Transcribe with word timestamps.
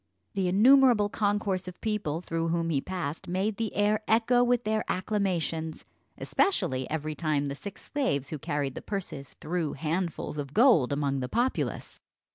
The 0.33 0.47
innumerable 0.47 1.09
concourse 1.09 1.67
of 1.67 1.79
people 1.79 2.21
through 2.21 2.47
whom 2.47 2.71
he 2.71 2.81
passed 2.81 3.27
made 3.27 3.57
the 3.57 3.75
air 3.75 4.01
echo 4.07 4.43
with 4.43 4.63
their 4.63 4.83
acclamations, 4.89 5.85
especially 6.17 6.89
every 6.89 7.13
time 7.13 7.49
the 7.49 7.53
six 7.53 7.83
slaves 7.83 8.29
who 8.29 8.39
carried 8.39 8.73
the 8.73 8.81
purses 8.81 9.35
threw 9.39 9.73
handfuls 9.73 10.39
of 10.39 10.55
gold 10.55 10.91
among 10.91 11.19
the 11.19 11.29
populace. 11.29 12.01